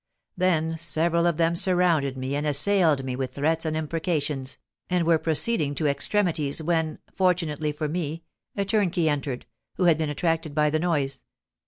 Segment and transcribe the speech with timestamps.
[0.35, 4.57] Then several of them surrounded me and assailed me with threats and imprecations,
[4.89, 8.23] and were proceeding to extremities, when, fortunately for me,
[8.57, 9.45] a turnkey entered,
[9.75, 11.23] who had been attracted by the noise.